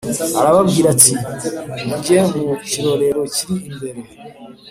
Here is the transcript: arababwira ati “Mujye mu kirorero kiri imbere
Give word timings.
arababwira 0.39 0.87
ati 0.95 1.11
“Mujye 1.87 2.17
mu 2.31 2.45
kirorero 2.67 3.21
kiri 3.33 3.55
imbere 3.69 3.99